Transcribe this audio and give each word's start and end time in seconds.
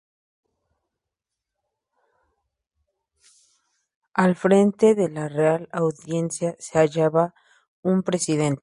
Al 4.15 4.35
frente 4.35 4.93
de 4.95 5.09
la 5.09 5.29
Real 5.29 5.69
Audiencia 5.71 6.55
se 6.59 6.79
hallaba 6.79 7.35
un 7.83 8.01
presidente. 8.03 8.59